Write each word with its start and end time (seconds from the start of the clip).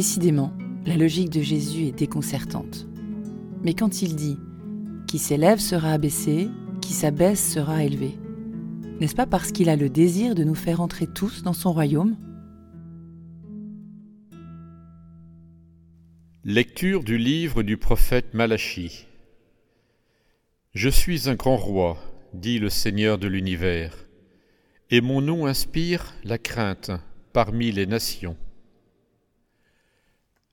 Décidément, 0.00 0.50
la 0.86 0.96
logique 0.96 1.28
de 1.28 1.42
Jésus 1.42 1.88
est 1.88 1.98
déconcertante. 1.98 2.86
Mais 3.62 3.74
quand 3.74 4.00
il 4.00 4.16
dit 4.16 4.38
Qui 5.06 5.18
s'élève 5.18 5.58
sera 5.58 5.90
abaissé, 5.90 6.48
qui 6.80 6.94
s'abaisse 6.94 7.52
sera 7.52 7.84
élevé, 7.84 8.16
n'est-ce 8.98 9.14
pas 9.14 9.26
parce 9.26 9.52
qu'il 9.52 9.68
a 9.68 9.76
le 9.76 9.90
désir 9.90 10.34
de 10.34 10.42
nous 10.42 10.54
faire 10.54 10.80
entrer 10.80 11.06
tous 11.06 11.42
dans 11.42 11.52
son 11.52 11.74
royaume? 11.74 12.16
Lecture 16.44 17.04
du 17.04 17.18
livre 17.18 17.62
du 17.62 17.76
prophète 17.76 18.32
Malachie. 18.32 19.06
Je 20.72 20.88
suis 20.88 21.28
un 21.28 21.34
grand 21.34 21.58
roi, 21.58 21.98
dit 22.32 22.58
le 22.58 22.70
Seigneur 22.70 23.18
de 23.18 23.28
l'univers, 23.28 23.94
et 24.88 25.02
mon 25.02 25.20
nom 25.20 25.44
inspire 25.44 26.14
la 26.24 26.38
crainte 26.38 26.90
parmi 27.34 27.70
les 27.70 27.84
nations. 27.84 28.38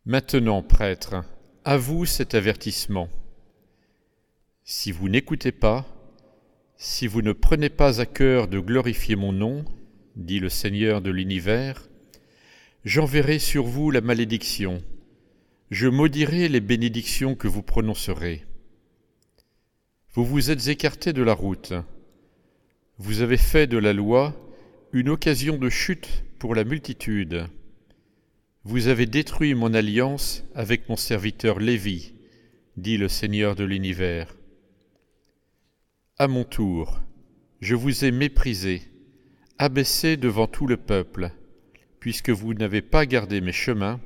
Maintenant, 0.08 0.64
prêtre, 0.64 1.24
à 1.64 1.78
vous 1.78 2.06
cet 2.06 2.34
avertissement. 2.34 3.10
Si 4.64 4.92
vous 4.92 5.10
n'écoutez 5.10 5.52
pas, 5.52 5.86
si 6.78 7.06
vous 7.06 7.22
ne 7.22 7.34
prenez 7.34 7.70
pas 7.70 8.02
à 8.02 8.08
cœur 8.08 8.48
de 8.48 8.60
glorifier 8.60 9.16
mon 9.16 9.34
nom, 9.34 9.66
dit 10.16 10.40
le 10.40 10.50
Seigneur 10.50 11.02
de 11.02 11.12
l'univers, 11.12 11.88
j'enverrai 12.86 13.38
sur 13.38 13.66
vous 13.66 13.92
la 13.92 14.02
malédiction 14.02 14.82
je 15.70 15.88
maudirai 15.88 16.48
les 16.48 16.62
bénédictions 16.62 17.36
que 17.36 17.50
vous 17.50 17.62
prononcerez. 17.62 18.46
Vous 20.14 20.24
vous 20.24 20.50
êtes 20.50 20.70
écarté 20.70 21.12
de 21.12 21.22
la 21.22 21.34
route. 21.34 21.74
Vous 22.98 23.22
avez 23.22 23.38
fait 23.38 23.68
de 23.68 23.78
la 23.78 23.92
loi 23.92 24.34
une 24.94 25.10
occasion 25.10 25.58
de 25.58 25.70
chute 25.70 26.24
pour 26.40 26.56
la 26.56 26.64
multitude. 26.64 27.48
Vous 28.70 28.90
avez 28.90 29.06
détruit 29.06 29.54
mon 29.54 29.74
alliance 29.74 30.44
avec 30.54 30.90
mon 30.90 30.98
serviteur 30.98 31.58
Lévi, 31.58 32.12
dit 32.76 32.98
le 32.98 33.08
Seigneur 33.08 33.56
de 33.56 33.64
l'univers. 33.64 34.36
À 36.18 36.28
mon 36.28 36.44
tour, 36.44 37.00
je 37.62 37.76
vous 37.76 38.04
ai 38.04 38.12
méprisé, 38.12 38.82
abaissé 39.58 40.18
devant 40.18 40.48
tout 40.48 40.68
le 40.68 40.76
peuple, 40.76 41.32
puisque 42.02 42.30
vous 42.30 42.54
n'avez 42.54 42.82
pas 42.82 43.06
gardé 43.06 43.40
mes 43.40 43.54
chemins 43.54 44.02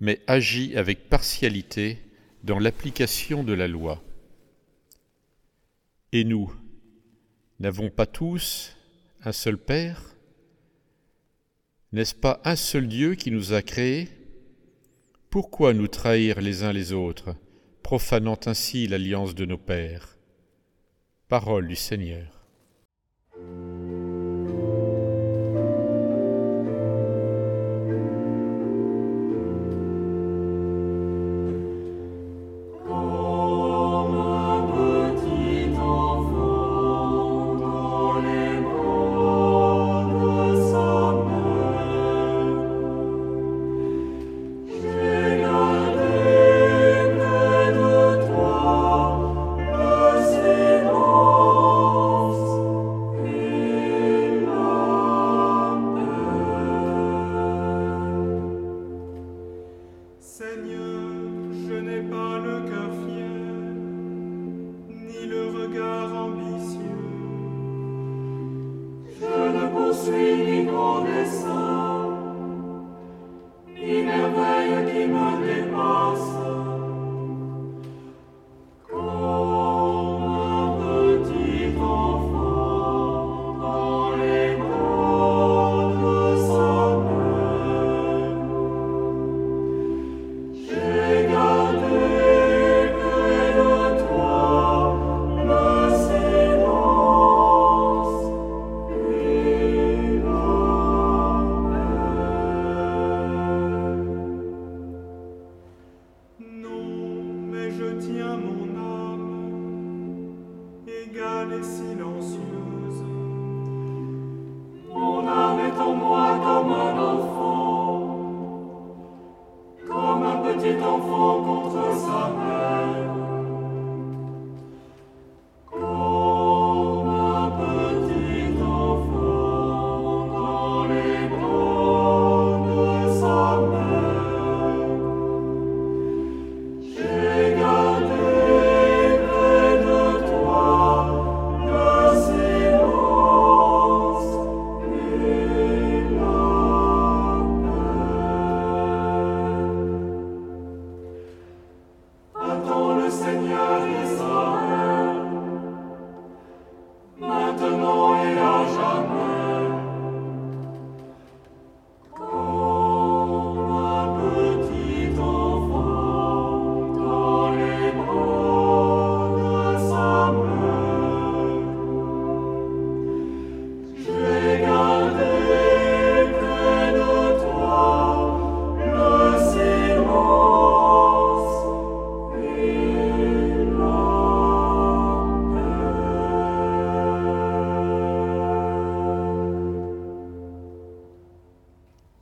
mais 0.00 0.20
agit 0.26 0.76
avec 0.76 1.08
partialité 1.08 2.02
dans 2.42 2.58
l'application 2.58 3.44
de 3.44 3.52
la 3.52 3.68
loi. 3.68 4.02
Et 6.10 6.24
nous, 6.24 6.52
n'avons 7.60 7.88
pas 7.88 8.06
tous 8.06 8.76
un 9.22 9.30
seul 9.30 9.58
Père? 9.58 10.11
N'est-ce 11.92 12.14
pas 12.14 12.40
un 12.44 12.56
seul 12.56 12.88
Dieu 12.88 13.14
qui 13.14 13.30
nous 13.30 13.52
a 13.52 13.60
créés? 13.60 14.08
Pourquoi 15.28 15.74
nous 15.74 15.88
trahir 15.88 16.40
les 16.40 16.62
uns 16.62 16.72
les 16.72 16.92
autres, 16.92 17.34
profanant 17.82 18.38
ainsi 18.46 18.86
l'alliance 18.86 19.34
de 19.34 19.44
nos 19.44 19.58
pères? 19.58 20.16
Parole 21.28 21.68
du 21.68 21.76
Seigneur. 21.76 22.41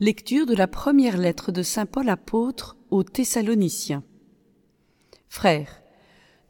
Lecture 0.02 0.47
de 0.47 0.55
la 0.55 0.67
première 0.67 1.19
lettre 1.19 1.52
de 1.52 1.62
Saint 1.62 1.85
Paul 1.85 2.08
apôtre 2.08 2.79
aux 2.88 3.02
Thessaloniciens. 3.02 4.02
Frères, 5.29 5.82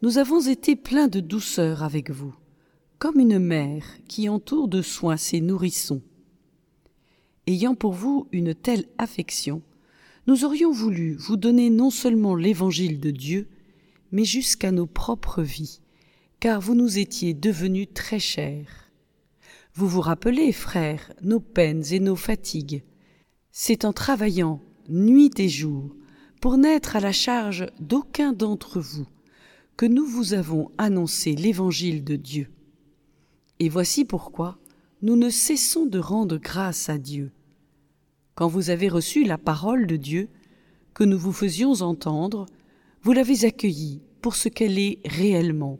nous 0.02 0.18
avons 0.18 0.40
été 0.46 0.76
pleins 0.76 1.08
de 1.08 1.18
douceur 1.18 1.82
avec 1.82 2.12
vous, 2.12 2.32
comme 3.00 3.18
une 3.18 3.40
mère 3.40 3.84
qui 4.06 4.28
entoure 4.28 4.68
de 4.68 4.82
soins 4.82 5.16
ses 5.16 5.40
nourrissons. 5.40 6.00
Ayant 7.48 7.74
pour 7.74 7.92
vous 7.92 8.28
une 8.30 8.54
telle 8.54 8.84
affection, 8.98 9.62
nous 10.28 10.44
aurions 10.44 10.70
voulu 10.70 11.16
vous 11.16 11.36
donner 11.36 11.70
non 11.70 11.90
seulement 11.90 12.36
l'évangile 12.36 13.00
de 13.00 13.10
Dieu, 13.10 13.48
mais 14.12 14.24
jusqu'à 14.24 14.70
nos 14.70 14.86
propres 14.86 15.42
vies, 15.42 15.80
car 16.38 16.60
vous 16.60 16.76
nous 16.76 17.00
étiez 17.00 17.34
devenus 17.34 17.88
très 17.92 18.20
chers. 18.20 18.92
Vous 19.74 19.88
vous 19.88 20.02
rappelez, 20.02 20.52
frères, 20.52 21.12
nos 21.20 21.40
peines 21.40 21.82
et 21.90 21.98
nos 21.98 22.14
fatigues, 22.14 22.84
c'est 23.52 23.84
en 23.84 23.92
travaillant 23.92 24.60
nuit 24.88 25.32
et 25.38 25.48
jour, 25.48 25.94
pour 26.40 26.56
n'être 26.56 26.96
à 26.96 27.00
la 27.00 27.12
charge 27.12 27.66
d'aucun 27.78 28.32
d'entre 28.32 28.80
vous, 28.80 29.06
que 29.76 29.86
nous 29.86 30.06
vous 30.06 30.32
avons 30.32 30.70
annoncé 30.78 31.34
l'évangile 31.34 32.02
de 32.02 32.16
Dieu. 32.16 32.48
Et 33.58 33.68
voici 33.68 34.04
pourquoi 34.04 34.58
nous 35.02 35.16
ne 35.16 35.30
cessons 35.30 35.86
de 35.86 35.98
rendre 35.98 36.38
grâce 36.38 36.88
à 36.88 36.98
Dieu. 36.98 37.30
Quand 38.34 38.48
vous 38.48 38.70
avez 38.70 38.88
reçu 38.88 39.24
la 39.24 39.38
parole 39.38 39.86
de 39.86 39.96
Dieu, 39.96 40.28
que 40.94 41.04
nous 41.04 41.18
vous 41.18 41.32
faisions 41.32 41.72
entendre, 41.82 42.46
vous 43.02 43.12
l'avez 43.12 43.44
accueillie 43.44 44.00
pour 44.20 44.34
ce 44.34 44.48
qu'elle 44.48 44.78
est 44.78 44.98
réellement, 45.04 45.78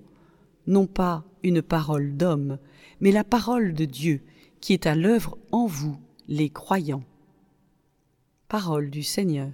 non 0.66 0.86
pas 0.86 1.24
une 1.42 1.62
parole 1.62 2.16
d'homme, 2.16 2.58
mais 3.00 3.12
la 3.12 3.24
parole 3.24 3.74
de 3.74 3.84
Dieu 3.84 4.20
qui 4.60 4.72
est 4.72 4.86
à 4.86 4.94
l'œuvre 4.94 5.38
en 5.52 5.66
vous, 5.66 5.96
les 6.28 6.50
croyants. 6.50 7.02
Parole 8.50 8.90
du 8.90 9.04
Seigneur. 9.04 9.52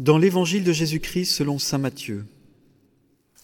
Dans 0.00 0.16
l'évangile 0.16 0.64
de 0.64 0.72
Jésus-Christ 0.72 1.26
selon 1.26 1.58
Saint 1.58 1.76
Matthieu. 1.76 2.24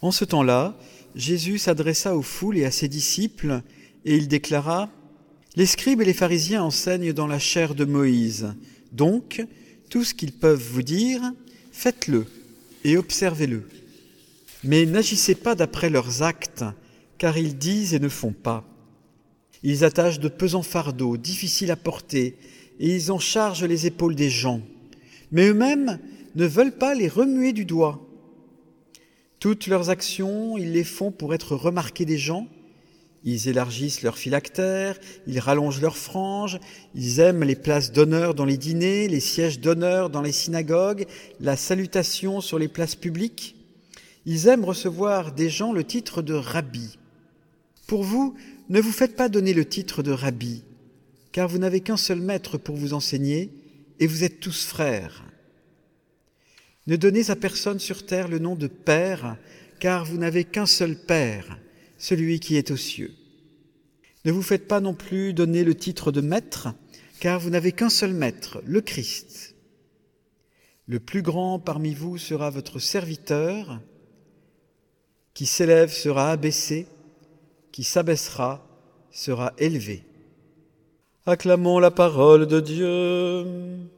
En 0.01 0.11
ce 0.11 0.25
temps-là, 0.25 0.75
Jésus 1.15 1.59
s'adressa 1.59 2.17
aux 2.17 2.23
foules 2.23 2.57
et 2.57 2.65
à 2.65 2.71
ses 2.71 2.89
disciples, 2.89 3.61
et 4.07 4.17
il 4.17 4.27
déclara 4.27 4.89
Les 5.57 5.67
scribes 5.67 6.01
et 6.01 6.07
les 6.07 6.15
pharisiens 6.15 6.63
enseignent 6.63 7.13
dans 7.13 7.27
la 7.27 7.39
chair 7.39 7.75
de 7.75 7.85
Moïse. 7.85 8.55
Donc, 8.93 9.45
tout 9.91 10.03
ce 10.03 10.15
qu'ils 10.15 10.33
peuvent 10.33 10.67
vous 10.73 10.83
dire, 10.83 11.21
faites-le 11.73 12.25
et 12.85 12.97
observez-le. 12.97 13.69
Mais 14.65 14.87
n'agissez 14.87 15.35
pas 15.35 15.57
d'après 15.57 15.91
leurs 15.91 16.23
actes, 16.23 16.65
car 17.19 17.37
ils 17.37 17.59
disent 17.59 17.93
et 17.93 18.01
ne 18.01 18.09
font 18.09 18.33
pas. 18.33 18.65
Ils 19.63 19.85
attachent 19.85 20.21
de 20.21 20.29
pesants 20.29 20.63
fardeaux, 20.63 21.19
difficiles 21.19 21.71
à 21.71 21.77
porter, 21.77 22.39
et 22.81 22.97
ils 22.97 23.13
en 23.13 23.19
chargent 23.19 23.65
les 23.65 23.85
épaules 23.85 24.15
des 24.15 24.31
gens. 24.31 24.63
Mais 25.33 25.49
eux-mêmes 25.49 25.99
ne 26.37 26.47
veulent 26.47 26.77
pas 26.77 26.95
les 26.95 27.09
remuer 27.09 27.53
du 27.53 27.65
doigt. 27.65 28.07
Toutes 29.41 29.67
leurs 29.67 29.91
actions, 29.91 30.57
ils 30.57 30.73
les 30.73 30.85
font 30.85 31.11
pour 31.11 31.35
être 31.35 31.57
remarqués 31.57 32.05
des 32.05 32.19
gens. 32.19 32.47
Ils 33.25 33.49
élargissent 33.49 34.03
leurs 34.03 34.19
phylactères, 34.19 34.99
ils 35.27 35.41
rallongent 35.41 35.81
leurs 35.81 35.97
franges, 35.97 36.61
ils 36.95 37.19
aiment 37.19 37.43
les 37.43 37.57
places 37.57 37.91
d'honneur 37.91 38.35
dans 38.35 38.45
les 38.45 38.57
dîners, 38.57 39.09
les 39.09 39.21
sièges 39.21 39.59
d'honneur 39.59 40.11
dans 40.11 40.23
les 40.23 40.31
synagogues, 40.31 41.07
la 41.41 41.57
salutation 41.57 42.41
sur 42.41 42.59
les 42.59 42.69
places 42.69 42.95
publiques. 42.95 43.57
Ils 44.27 44.47
aiment 44.47 44.65
recevoir 44.65 45.33
des 45.33 45.51
gens 45.51 45.73
le 45.73 45.85
titre 45.85 46.23
de 46.23 46.35
rabbi. 46.35 46.99
Pour 47.87 48.05
vous, 48.05 48.35
ne 48.69 48.81
vous 48.81 48.93
faites 48.93 49.17
pas 49.17 49.29
donner 49.29 49.55
le 49.55 49.65
titre 49.65 50.03
de 50.03 50.13
rabbi, 50.13 50.63
car 51.33 51.49
vous 51.49 51.59
n'avez 51.59 51.81
qu'un 51.81 51.97
seul 51.97 52.21
maître 52.21 52.59
pour 52.59 52.77
vous 52.77 52.95
enseigner, 52.95 53.51
et 53.99 54.07
vous 54.07 54.23
êtes 54.23 54.41
tous 54.41 54.65
frères. 54.65 55.25
Ne 56.87 56.97
donnez 56.97 57.31
à 57.31 57.37
personne 57.37 57.79
sur 57.79 58.07
terre 58.07 58.29
le 58.29 58.39
nom 58.39 58.55
de 58.55 58.69
Père, 58.69 59.37
car 59.81 60.05
vous 60.05 60.19
n'avez 60.19 60.45
qu'un 60.45 60.67
seul 60.67 60.97
Père, 60.97 61.59
celui 61.99 62.41
qui 62.41 62.57
est 62.57 62.71
aux 62.71 62.77
cieux. 62.77 63.13
Ne 64.25 64.33
vous 64.33 64.43
faites 64.43 64.69
pas 64.69 64.81
non 64.81 64.95
plus 64.95 65.33
donner 65.33 65.65
le 65.65 65.75
titre 65.75 66.13
de 66.13 66.21
Maître, 66.21 66.69
car 67.21 67.41
vous 67.41 67.51
n'avez 67.51 67.73
qu'un 67.73 67.91
seul 67.91 68.13
Maître, 68.13 68.63
le 68.65 68.81
Christ. 68.81 69.55
Le 70.87 71.01
plus 71.01 71.23
grand 71.23 71.59
parmi 71.59 71.95
vous 71.95 72.19
sera 72.19 72.51
votre 72.51 72.79
serviteur, 72.79 73.81
qui 75.35 75.47
s'élève 75.47 75.93
sera 75.93 76.31
abaissé, 76.31 76.87
qui 77.73 77.85
s'abaissera 77.85 78.67
sera 79.11 79.53
élevé. 79.59 80.05
Acclamons 81.27 81.81
la 81.81 81.91
parole 81.91 82.47
de 82.47 82.61
Dieu. 82.61 83.89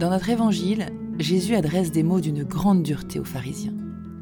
Dans 0.00 0.08
notre 0.08 0.30
évangile, 0.30 0.86
Jésus 1.18 1.54
adresse 1.54 1.92
des 1.92 2.02
mots 2.02 2.22
d'une 2.22 2.42
grande 2.42 2.82
dureté 2.82 3.20
aux 3.20 3.24
pharisiens. 3.26 3.76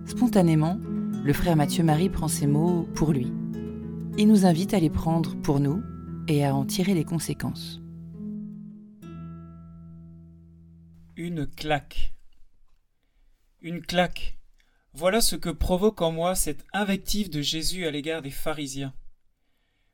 Spontanément, 0.06 0.80
le 1.22 1.32
frère 1.32 1.54
Matthieu 1.54 1.84
Marie 1.84 2.08
prend 2.08 2.26
ces 2.26 2.48
mots 2.48 2.82
pour 2.96 3.12
lui. 3.12 3.32
Il 4.16 4.26
nous 4.26 4.44
invite 4.44 4.74
à 4.74 4.80
les 4.80 4.90
prendre 4.90 5.40
pour 5.40 5.60
nous 5.60 5.80
et 6.26 6.44
à 6.44 6.52
en 6.52 6.66
tirer 6.66 6.94
les 6.94 7.04
conséquences. 7.04 7.80
Une 11.14 11.46
claque. 11.46 12.12
Une 13.62 13.80
claque. 13.80 14.36
Voilà 14.94 15.20
ce 15.20 15.36
que 15.36 15.50
provoque 15.50 16.02
en 16.02 16.10
moi 16.10 16.34
cette 16.34 16.66
invective 16.72 17.30
de 17.30 17.40
Jésus 17.40 17.86
à 17.86 17.92
l'égard 17.92 18.22
des 18.22 18.32
pharisiens. 18.32 18.94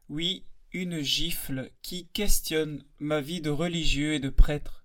Oui, 0.08 0.44
une 0.72 1.00
gifle 1.00 1.70
qui 1.82 2.06
questionne 2.06 2.82
ma 3.00 3.20
vie 3.20 3.42
de 3.42 3.50
religieux 3.50 4.14
et 4.14 4.20
de 4.20 4.30
prêtre 4.30 4.83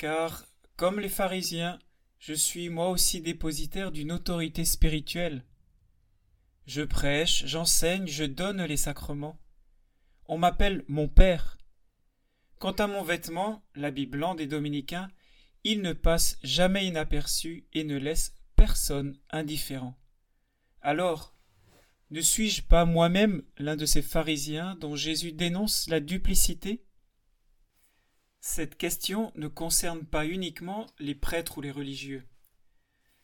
car, 0.00 0.46
comme 0.76 0.98
les 0.98 1.10
pharisiens, 1.10 1.78
je 2.18 2.32
suis 2.32 2.70
moi 2.70 2.88
aussi 2.88 3.20
dépositaire 3.20 3.92
d'une 3.92 4.12
autorité 4.12 4.64
spirituelle. 4.64 5.44
Je 6.64 6.80
prêche, 6.80 7.44
j'enseigne, 7.44 8.06
je 8.06 8.24
donne 8.24 8.64
les 8.64 8.78
sacrements. 8.78 9.38
On 10.24 10.38
m'appelle 10.38 10.86
mon 10.88 11.06
Père. 11.06 11.58
Quant 12.58 12.72
à 12.72 12.86
mon 12.86 13.02
vêtement, 13.02 13.62
l'habit 13.74 14.06
blanc 14.06 14.34
des 14.34 14.46
dominicains, 14.46 15.10
il 15.64 15.82
ne 15.82 15.92
passe 15.92 16.38
jamais 16.42 16.86
inaperçu 16.86 17.66
et 17.74 17.84
ne 17.84 17.98
laisse 17.98 18.34
personne 18.56 19.18
indifférent. 19.28 19.98
Alors, 20.80 21.36
ne 22.10 22.22
suis-je 22.22 22.62
pas 22.62 22.86
moi-même 22.86 23.42
l'un 23.58 23.76
de 23.76 23.84
ces 23.84 24.00
pharisiens 24.00 24.76
dont 24.76 24.96
Jésus 24.96 25.32
dénonce 25.32 25.90
la 25.90 26.00
duplicité? 26.00 26.86
Cette 28.40 28.76
question 28.76 29.32
ne 29.34 29.48
concerne 29.48 30.04
pas 30.04 30.26
uniquement 30.26 30.86
les 30.98 31.14
prêtres 31.14 31.58
ou 31.58 31.60
les 31.60 31.70
religieux. 31.70 32.26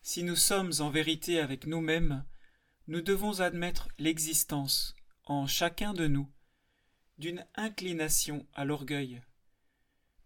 Si 0.03 0.23
nous 0.23 0.37
sommes 0.37 0.73
en 0.79 0.91
vérité 0.91 1.41
avec 1.41 1.67
nous-mêmes, 1.67 2.25
nous 2.87 3.01
devons 3.01 3.41
admettre 3.41 3.89
l'existence, 3.99 4.95
en 5.25 5.47
chacun 5.47 5.95
de 5.95 6.07
nous, 6.07 6.31
d'une 7.19 7.45
inclination 7.55 8.47
à 8.55 8.65
l'orgueil. 8.65 9.23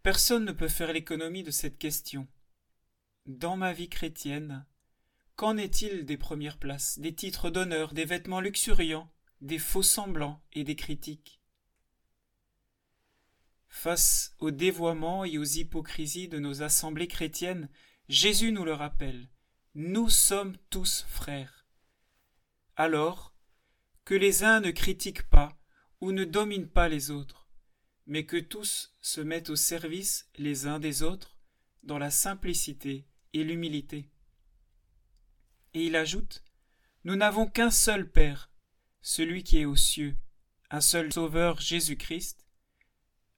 Personne 0.03 0.45
ne 0.45 0.51
peut 0.51 0.67
faire 0.67 0.93
l'économie 0.93 1.43
de 1.43 1.51
cette 1.51 1.77
question. 1.77 2.27
Dans 3.25 3.55
ma 3.55 3.71
vie 3.71 3.89
chrétienne, 3.89 4.65
qu'en 5.35 5.57
est-il 5.57 6.05
des 6.05 6.17
premières 6.17 6.57
places, 6.57 6.99
des 6.99 7.15
titres 7.15 7.49
d'honneur, 7.49 7.93
des 7.93 8.05
vêtements 8.05 8.41
luxuriants, 8.41 9.11
des 9.39 9.59
faux 9.59 9.83
semblants 9.83 10.43
et 10.53 10.63
des 10.63 10.75
critiques? 10.75 11.40
Face 13.71 14.35
au 14.39 14.51
dévoiement 14.51 15.25
et 15.25 15.37
aux 15.37 15.43
hypocrisies 15.43 16.27
de 16.27 16.37
nos 16.37 16.61
assemblées 16.61 17.07
chrétiennes, 17.07 17.69
Jésus 18.09 18.51
nous 18.51 18.65
le 18.65 18.73
rappelle. 18.73 19.29
Nous 19.73 20.09
sommes 20.09 20.55
tous 20.69 21.05
frères. 21.07 21.65
Alors, 22.75 23.33
que 24.03 24.13
les 24.13 24.43
uns 24.43 24.59
ne 24.59 24.71
critiquent 24.71 25.27
pas 25.29 25.57
ou 26.01 26.11
ne 26.11 26.25
dominent 26.25 26.67
pas 26.67 26.89
les 26.89 27.11
autres, 27.11 27.49
mais 28.05 28.25
que 28.25 28.37
tous 28.37 28.93
se 28.99 29.21
mettent 29.21 29.49
au 29.49 29.55
service 29.55 30.29
les 30.37 30.67
uns 30.67 30.79
des 30.79 31.01
autres 31.01 31.37
dans 31.81 31.97
la 31.97 32.11
simplicité 32.11 33.07
et 33.33 33.43
l'humilité. 33.43 34.11
Et 35.73 35.85
il 35.85 35.95
ajoute 35.95 36.43
Nous 37.05 37.15
n'avons 37.15 37.47
qu'un 37.47 37.71
seul 37.71 38.11
Père, 38.11 38.51
celui 39.01 39.43
qui 39.43 39.59
est 39.59 39.65
aux 39.65 39.77
cieux, 39.77 40.17
un 40.69 40.81
seul 40.81 41.11
Sauveur 41.13 41.61
Jésus-Christ, 41.61 42.45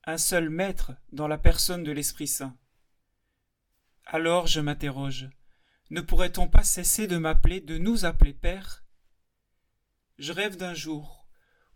un 0.06 0.18
seul 0.18 0.50
Maître 0.50 0.94
dans 1.12 1.28
la 1.28 1.38
personne 1.38 1.84
de 1.84 1.92
l'Esprit 1.92 2.28
Saint. 2.28 2.58
Alors 4.06 4.48
je 4.48 4.60
m'interroge, 4.60 5.30
ne 5.90 6.02
pourrait-on 6.02 6.48
pas 6.48 6.64
cesser 6.64 7.08
de 7.08 7.18
m'appeler, 7.18 7.62
de 7.62 7.78
nous 7.78 8.06
appeler 8.06 8.34
Père? 8.34 8.84
Je 10.18 10.34
rêve 10.34 10.58
d'un 10.58 10.74
jour 10.74 11.28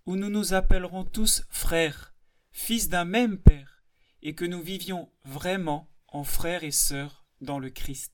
où 0.05 0.15
nous 0.15 0.29
nous 0.29 0.53
appellerons 0.53 1.05
tous 1.05 1.43
frères, 1.49 2.13
fils 2.51 2.89
d'un 2.89 3.05
même 3.05 3.37
Père, 3.37 3.83
et 4.21 4.35
que 4.35 4.45
nous 4.45 4.61
vivions 4.61 5.11
vraiment 5.23 5.89
en 6.07 6.23
frères 6.23 6.63
et 6.63 6.71
sœurs 6.71 7.25
dans 7.41 7.59
le 7.59 7.69
Christ. 7.69 8.13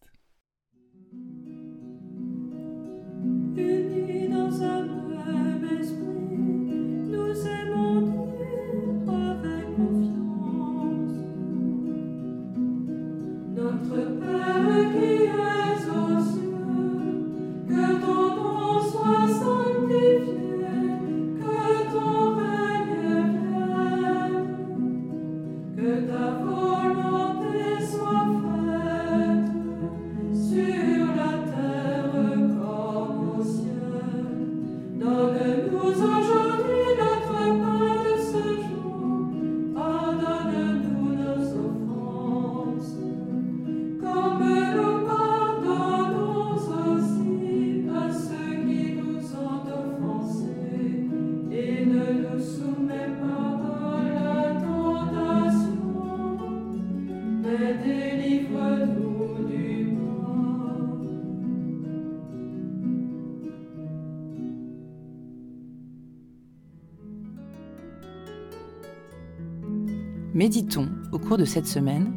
Méditons, 70.43 70.89
au 71.13 71.19
cours 71.19 71.37
de 71.37 71.45
cette 71.45 71.67
semaine, 71.67 72.11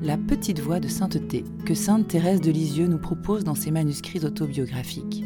la 0.00 0.16
petite 0.16 0.60
voix 0.60 0.80
de 0.80 0.88
sainteté 0.88 1.44
que 1.66 1.74
sainte 1.74 2.08
Thérèse 2.08 2.40
de 2.40 2.50
Lisieux 2.50 2.86
nous 2.86 2.96
propose 2.96 3.44
dans 3.44 3.54
ses 3.54 3.70
manuscrits 3.70 4.24
autobiographiques. 4.24 5.22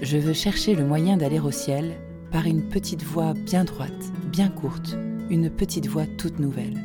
Je 0.00 0.16
veux 0.16 0.32
chercher 0.32 0.76
le 0.76 0.86
moyen 0.86 1.16
d'aller 1.16 1.40
au 1.40 1.50
ciel 1.50 1.96
par 2.30 2.46
une 2.46 2.68
petite 2.68 3.02
voix 3.02 3.34
bien 3.34 3.64
droite, 3.64 4.12
bien 4.30 4.48
courte, 4.48 4.96
une 5.28 5.50
petite 5.50 5.88
voix 5.88 6.06
toute 6.18 6.38
nouvelle. 6.38 6.80